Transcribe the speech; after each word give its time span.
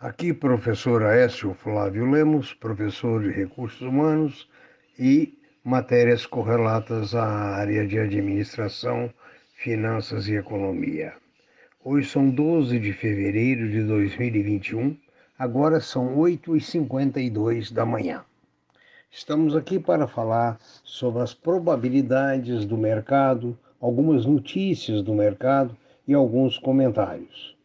Aqui, 0.00 0.32
professor 0.32 1.02
Aécio 1.02 1.52
Flávio 1.54 2.08
Lemos, 2.08 2.54
professor 2.54 3.20
de 3.20 3.32
Recursos 3.32 3.80
Humanos 3.80 4.48
e 4.96 5.36
matérias 5.64 6.24
correlatas 6.24 7.16
à 7.16 7.26
área 7.26 7.84
de 7.84 7.98
Administração, 7.98 9.12
Finanças 9.56 10.28
e 10.28 10.36
Economia. 10.36 11.14
Hoje 11.84 12.08
são 12.08 12.30
12 12.30 12.78
de 12.78 12.92
fevereiro 12.92 13.68
de 13.68 13.82
2021, 13.82 14.96
agora 15.36 15.80
são 15.80 16.16
8h52 16.16 17.72
da 17.72 17.84
manhã. 17.84 18.24
Estamos 19.10 19.56
aqui 19.56 19.80
para 19.80 20.06
falar 20.06 20.60
sobre 20.84 21.22
as 21.22 21.34
probabilidades 21.34 22.64
do 22.64 22.78
mercado, 22.78 23.58
algumas 23.80 24.24
notícias 24.24 25.02
do 25.02 25.12
mercado 25.12 25.76
e 26.06 26.14
alguns 26.14 26.56
comentários. 26.56 27.57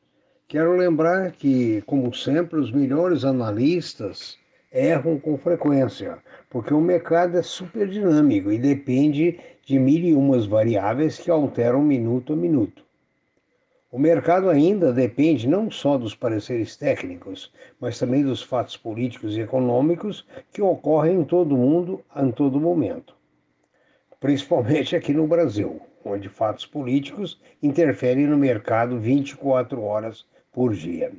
Quero 0.54 0.78
lembrar 0.78 1.32
que, 1.32 1.82
como 1.82 2.14
sempre, 2.14 2.60
os 2.60 2.72
melhores 2.72 3.26
analistas 3.26 4.38
erram 4.72 5.20
com 5.20 5.36
frequência, 5.36 6.20
porque 6.48 6.72
o 6.72 6.80
mercado 6.80 7.40
é 7.40 7.42
super 7.42 7.88
dinâmico 7.88 8.52
e 8.52 8.60
depende 8.60 9.40
de 9.66 9.80
mil 9.80 10.04
e 10.04 10.14
umas 10.14 10.46
variáveis 10.46 11.18
que 11.18 11.32
alteram 11.32 11.82
minuto 11.82 12.34
a 12.34 12.36
minuto. 12.36 12.86
O 13.92 13.98
mercado 13.98 14.48
ainda 14.48 14.94
depende 14.94 15.48
não 15.48 15.72
só 15.72 15.98
dos 15.98 16.14
pareceres 16.14 16.78
técnicos, 16.78 17.52
mas 17.80 17.98
também 17.98 18.24
dos 18.24 18.44
fatos 18.44 18.78
políticos 18.78 19.36
e 19.36 19.42
econômicos 19.42 20.24
que 20.52 20.62
ocorrem 20.62 21.22
em 21.22 21.24
todo 21.24 21.56
o 21.56 21.58
mundo, 21.58 22.06
em 22.16 22.30
todo 22.30 22.62
momento. 22.62 23.16
Principalmente 24.20 24.96
aqui 24.96 25.14
no 25.14 25.26
Brasil, 25.26 25.82
onde 26.06 26.30
fatos 26.30 26.68
políticos 26.68 27.42
interferem 27.60 28.28
no 28.28 28.38
mercado 28.38 29.00
24 29.00 29.82
horas 29.82 30.32
por 30.54 30.74
dia. 30.74 31.12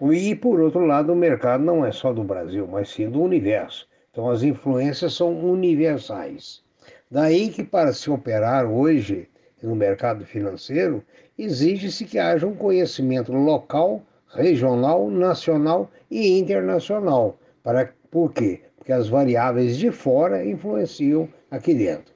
E, 0.00 0.34
por 0.34 0.60
outro 0.60 0.86
lado, 0.86 1.12
o 1.12 1.16
mercado 1.16 1.62
não 1.62 1.84
é 1.84 1.92
só 1.92 2.12
do 2.12 2.24
Brasil, 2.24 2.66
mas 2.66 2.88
sim 2.88 3.10
do 3.10 3.20
universo. 3.20 3.86
Então, 4.10 4.30
as 4.30 4.42
influências 4.42 5.12
são 5.12 5.38
universais. 5.38 6.62
Daí 7.10 7.50
que, 7.50 7.62
para 7.62 7.92
se 7.92 8.10
operar 8.10 8.64
hoje 8.66 9.28
no 9.62 9.76
mercado 9.76 10.24
financeiro, 10.24 11.04
exige-se 11.36 12.06
que 12.06 12.18
haja 12.18 12.46
um 12.46 12.54
conhecimento 12.54 13.32
local, 13.32 14.02
regional, 14.28 15.10
nacional 15.10 15.90
e 16.10 16.38
internacional. 16.38 17.38
Para, 17.62 17.92
por 18.10 18.32
quê? 18.32 18.60
Porque 18.76 18.92
as 18.92 19.08
variáveis 19.08 19.76
de 19.76 19.90
fora 19.90 20.44
influenciam 20.44 21.28
aqui 21.50 21.74
dentro. 21.74 22.14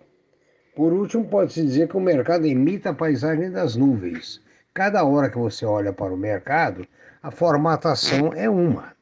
Por 0.74 0.92
último, 0.92 1.24
pode-se 1.26 1.62
dizer 1.62 1.88
que 1.88 1.96
o 1.96 2.00
mercado 2.00 2.46
imita 2.46 2.90
a 2.90 2.94
paisagem 2.94 3.50
das 3.50 3.76
nuvens. 3.76 4.40
Cada 4.74 5.04
hora 5.04 5.30
que 5.30 5.38
você 5.38 5.64
olha 5.64 5.92
para 5.92 6.12
o 6.12 6.16
mercado, 6.16 6.84
a 7.22 7.30
formatação 7.30 8.32
é 8.34 8.50
uma. 8.50 8.92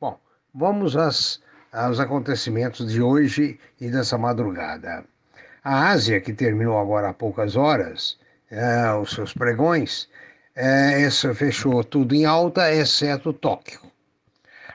Bom, 0.00 0.16
vamos 0.54 0.96
às, 0.96 1.42
aos 1.72 1.98
acontecimentos 1.98 2.92
de 2.92 3.02
hoje 3.02 3.58
e 3.80 3.90
dessa 3.90 4.16
madrugada. 4.16 5.04
A 5.64 5.88
Ásia, 5.88 6.20
que 6.20 6.32
terminou 6.32 6.78
agora 6.78 7.08
há 7.08 7.12
poucas 7.12 7.56
horas, 7.56 8.16
é, 8.48 8.92
os 8.94 9.10
seus 9.10 9.34
pregões, 9.34 10.08
é, 10.54 11.10
fechou 11.34 11.82
tudo 11.82 12.14
em 12.14 12.24
alta, 12.24 12.72
exceto 12.72 13.32
Tóquio. 13.32 13.80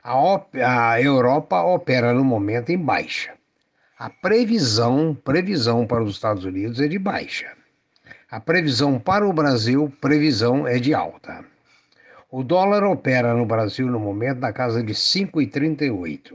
A, 0.03 0.91
a 0.91 1.01
Europa 1.01 1.63
opera 1.63 2.13
no 2.13 2.23
momento 2.25 2.69
em 2.69 2.77
baixa. 2.77 3.33
A 3.97 4.09
previsão, 4.09 5.15
previsão 5.23 5.87
para 5.87 6.03
os 6.03 6.15
Estados 6.15 6.43
Unidos 6.43 6.81
é 6.81 6.87
de 6.89 6.99
baixa. 6.99 7.55
A 8.35 8.39
previsão 8.41 8.99
para 8.99 9.25
o 9.25 9.31
Brasil, 9.31 9.89
previsão 10.01 10.67
é 10.67 10.77
de 10.77 10.93
alta. 10.93 11.45
O 12.29 12.43
dólar 12.43 12.83
opera 12.83 13.33
no 13.33 13.45
Brasil 13.45 13.87
no 13.87 13.97
momento 13.97 14.41
na 14.41 14.51
casa 14.51 14.83
de 14.83 14.93
5,38. 14.93 16.33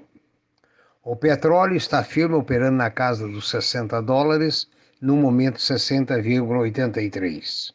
O 1.05 1.15
petróleo 1.15 1.77
está 1.77 2.03
firme 2.03 2.37
operando 2.37 2.79
na 2.79 2.89
casa 2.89 3.29
dos 3.29 3.51
60 3.51 4.01
dólares, 4.01 4.67
no 4.99 5.15
momento 5.15 5.59
60,83. 5.59 7.75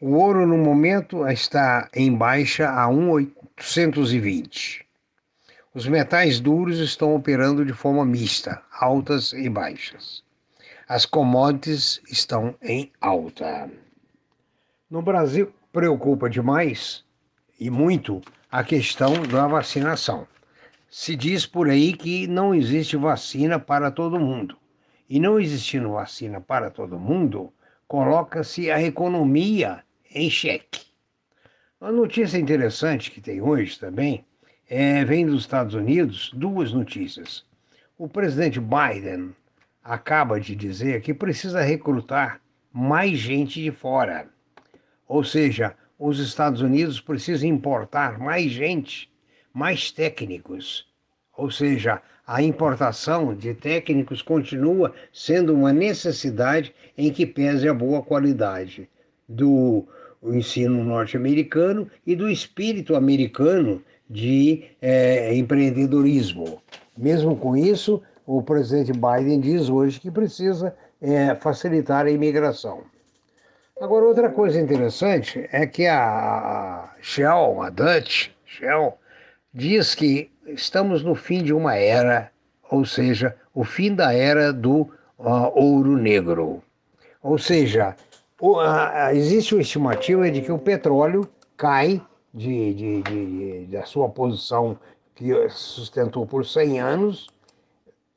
O 0.00 0.14
ouro 0.14 0.44
no 0.44 0.58
momento 0.58 1.24
está 1.28 1.88
em 1.94 2.12
baixa 2.12 2.68
a 2.68 2.88
1,820. 2.88 4.84
Os 5.72 5.86
metais 5.86 6.40
duros 6.40 6.80
estão 6.80 7.14
operando 7.14 7.64
de 7.64 7.74
forma 7.74 8.04
mista, 8.04 8.60
altas 8.72 9.32
e 9.32 9.48
baixas 9.48 10.28
as 10.90 11.06
commodities 11.06 12.02
estão 12.10 12.56
em 12.60 12.90
alta. 13.00 13.70
No 14.90 15.00
Brasil, 15.00 15.54
preocupa 15.72 16.28
demais 16.28 17.04
e 17.60 17.70
muito 17.70 18.20
a 18.50 18.64
questão 18.64 19.22
da 19.22 19.46
vacinação. 19.46 20.26
Se 20.90 21.14
diz 21.14 21.46
por 21.46 21.70
aí 21.70 21.92
que 21.92 22.26
não 22.26 22.52
existe 22.52 22.96
vacina 22.96 23.56
para 23.56 23.92
todo 23.92 24.18
mundo. 24.18 24.56
E 25.08 25.20
não 25.20 25.38
existindo 25.38 25.92
vacina 25.92 26.40
para 26.40 26.72
todo 26.72 26.98
mundo, 26.98 27.52
coloca-se 27.86 28.68
a 28.68 28.82
economia 28.82 29.84
em 30.12 30.28
xeque. 30.28 30.86
Uma 31.80 31.92
notícia 31.92 32.36
interessante 32.36 33.12
que 33.12 33.20
tem 33.20 33.40
hoje 33.40 33.78
também 33.78 34.24
é, 34.68 35.04
vem 35.04 35.24
dos 35.24 35.42
Estados 35.42 35.74
Unidos 35.74 36.32
duas 36.34 36.72
notícias. 36.72 37.44
O 37.96 38.08
presidente 38.08 38.58
Biden 38.58 39.36
acaba 39.82 40.40
de 40.40 40.54
dizer 40.54 41.00
que 41.00 41.14
precisa 41.14 41.62
recrutar 41.62 42.40
mais 42.72 43.18
gente 43.18 43.62
de 43.62 43.70
fora. 43.70 44.28
Ou 45.08 45.24
seja, 45.24 45.74
os 45.98 46.18
Estados 46.18 46.60
Unidos 46.60 47.00
precisam 47.00 47.48
importar 47.48 48.18
mais 48.18 48.50
gente, 48.50 49.10
mais 49.52 49.90
técnicos. 49.90 50.86
Ou 51.36 51.50
seja, 51.50 52.00
a 52.26 52.42
importação 52.42 53.34
de 53.34 53.54
técnicos 53.54 54.22
continua 54.22 54.94
sendo 55.12 55.54
uma 55.54 55.72
necessidade 55.72 56.74
em 56.96 57.10
que 57.12 57.26
pese 57.26 57.68
a 57.68 57.74
boa 57.74 58.02
qualidade 58.02 58.88
do 59.28 59.86
ensino 60.22 60.84
norte-americano 60.84 61.90
e 62.06 62.14
do 62.14 62.28
espírito 62.28 62.94
americano 62.94 63.82
de 64.08 64.64
é, 64.80 65.34
empreendedorismo. 65.34 66.62
Mesmo 66.96 67.36
com 67.36 67.56
isso, 67.56 68.02
o 68.36 68.40
presidente 68.40 68.92
Biden 68.92 69.40
diz 69.40 69.68
hoje 69.68 69.98
que 69.98 70.08
precisa 70.08 70.72
é, 71.02 71.34
facilitar 71.34 72.06
a 72.06 72.10
imigração. 72.10 72.82
Agora, 73.80 74.04
outra 74.04 74.30
coisa 74.30 74.60
interessante 74.60 75.48
é 75.50 75.66
que 75.66 75.88
a 75.88 76.94
Shell, 77.00 77.60
a 77.60 77.70
Dutch 77.70 78.28
Shell, 78.44 78.94
diz 79.52 79.96
que 79.96 80.30
estamos 80.46 81.02
no 81.02 81.16
fim 81.16 81.42
de 81.42 81.52
uma 81.52 81.74
era, 81.74 82.30
ou 82.70 82.84
seja, 82.84 83.34
o 83.52 83.64
fim 83.64 83.96
da 83.96 84.12
era 84.14 84.52
do 84.52 84.82
uh, 85.18 85.50
ouro 85.52 85.96
negro. 85.96 86.62
Ou 87.24 87.36
seja, 87.36 87.96
o, 88.40 88.60
uh, 88.60 89.10
existe 89.12 89.54
uma 89.54 89.62
estimativa 89.62 90.30
de 90.30 90.40
que 90.40 90.52
o 90.52 90.58
petróleo 90.58 91.28
cai 91.56 92.00
de, 92.32 92.74
de, 92.74 93.02
de, 93.02 93.66
da 93.72 93.84
sua 93.86 94.08
posição 94.08 94.78
que 95.16 95.32
sustentou 95.48 96.24
por 96.26 96.46
100 96.46 96.80
anos 96.80 97.39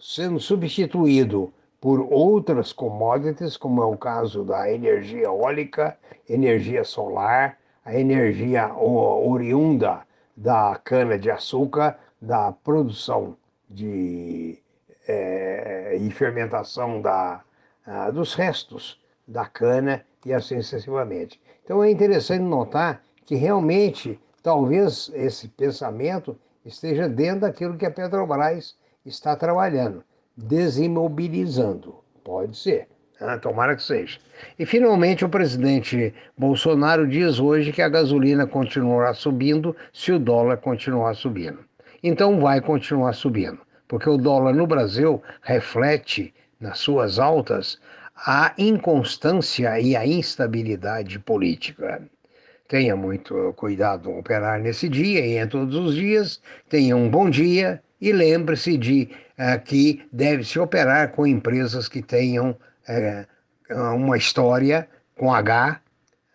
sendo 0.04 0.38
substituído 0.38 1.54
por 1.80 2.02
outras 2.02 2.74
commodities, 2.74 3.56
como 3.56 3.82
é 3.82 3.86
o 3.86 3.96
caso 3.96 4.44
da 4.44 4.70
energia 4.70 5.24
eólica, 5.24 5.98
energia 6.28 6.84
solar, 6.84 7.58
a 7.86 7.98
energia 7.98 8.76
oriunda 8.76 10.02
da 10.36 10.78
cana-de-açúcar, 10.84 11.98
da 12.22 12.52
produção 12.52 13.38
de, 13.70 14.62
é, 15.08 15.98
e 15.98 16.12
fermentação 16.12 17.02
da, 17.02 17.42
a, 17.86 18.12
dos 18.12 18.34
restos 18.34 19.02
da 19.26 19.46
cana 19.46 20.06
e 20.26 20.34
assim 20.34 20.62
sucessivamente. 20.62 21.40
Então 21.64 21.82
é 21.82 21.90
interessante 21.90 22.42
notar 22.42 23.02
que 23.26 23.36
realmente 23.36 24.20
talvez 24.42 25.10
esse 25.14 25.48
pensamento 25.48 26.38
esteja 26.66 27.08
dentro 27.08 27.42
daquilo 27.42 27.78
que 27.78 27.86
a 27.86 27.92
Petrobras 27.92 28.76
está 29.06 29.36
trabalhando, 29.36 30.04
desimobilizando. 30.36 31.96
Pode 32.24 32.58
ser. 32.58 32.88
Ah, 33.20 33.38
tomara 33.38 33.76
que 33.76 33.84
seja. 33.84 34.20
E 34.58 34.66
finalmente 34.66 35.24
o 35.24 35.30
presidente 35.30 36.14
Bolsonaro 36.38 37.08
diz 37.08 37.40
hoje 37.40 37.72
que 37.72 37.82
a 37.82 37.88
gasolina 37.88 38.46
continuará 38.46 39.14
subindo 39.14 39.76
se 39.94 40.12
o 40.12 40.20
dólar 40.20 40.58
continuar 40.58 41.14
subindo. 41.14 41.60
Então 42.02 42.40
vai 42.40 42.60
continuar 42.60 43.14
subindo, 43.14 43.60
porque 43.88 44.10
o 44.10 44.18
dólar 44.18 44.54
no 44.54 44.68
Brasil 44.68 45.22
reflete 45.42 46.34
nas 46.60 46.80
suas 46.80 47.18
altas 47.18 47.80
a 48.16 48.54
inconstância 48.58 49.80
e 49.80 49.96
a 49.96 50.06
instabilidade 50.06 51.18
política. 51.20 52.02
Tenha 52.68 52.96
muito 52.96 53.54
cuidado 53.56 54.12
operar 54.12 54.60
nesse 54.60 54.90
dia 54.90 55.26
e 55.26 55.38
em 55.38 55.48
todos 55.48 55.76
os 55.76 55.96
dias. 55.96 56.42
Tenha 56.70 56.96
um 56.96 57.10
bom 57.10 57.30
dia 57.30 57.82
e 58.04 58.12
lembre-se 58.12 58.78
de 58.78 59.10
uh, 59.40 59.64
que 59.64 60.06
deve-se 60.12 60.60
operar 60.60 61.14
com 61.14 61.26
empresas 61.26 61.88
que 61.88 62.02
tenham 62.02 62.50
uh, 62.50 63.96
uma 63.96 64.18
história 64.18 64.90
com 65.18 65.34
H, 65.34 65.80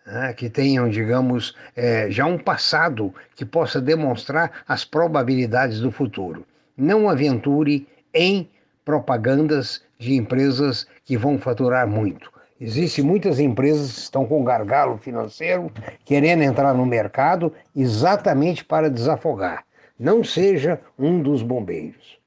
né, 0.03 0.33
que 0.33 0.49
tenham, 0.49 0.89
digamos, 0.89 1.55
é, 1.75 2.09
já 2.09 2.25
um 2.25 2.39
passado 2.39 3.13
que 3.35 3.45
possa 3.45 3.79
demonstrar 3.79 4.63
as 4.67 4.83
probabilidades 4.83 5.79
do 5.79 5.91
futuro. 5.91 6.43
Não 6.75 7.07
aventure 7.07 7.87
em 8.11 8.49
propagandas 8.83 9.83
de 9.99 10.15
empresas 10.15 10.87
que 11.05 11.15
vão 11.15 11.37
faturar 11.37 11.87
muito. 11.87 12.31
Existem 12.59 13.05
muitas 13.05 13.39
empresas 13.39 13.93
que 13.93 13.99
estão 13.99 14.25
com 14.25 14.43
gargalo 14.43 14.97
financeiro, 14.97 15.71
querendo 16.03 16.41
entrar 16.41 16.73
no 16.73 16.85
mercado 16.85 17.53
exatamente 17.75 18.65
para 18.65 18.89
desafogar. 18.89 19.63
Não 19.99 20.23
seja 20.23 20.81
um 20.97 21.21
dos 21.21 21.43
bombeiros. 21.43 22.17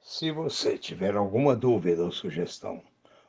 Se 0.00 0.30
você 0.30 0.78
tiver 0.78 1.16
alguma 1.16 1.56
dúvida 1.56 2.04
ou 2.04 2.12
sugestão, 2.12 2.80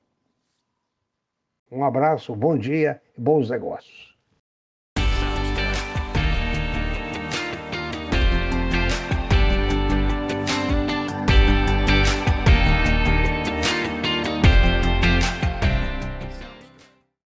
Um 1.70 1.84
abraço, 1.84 2.34
bom 2.34 2.58
dia 2.58 3.00
e 3.16 3.20
bons 3.20 3.50
negócios. 3.50 4.15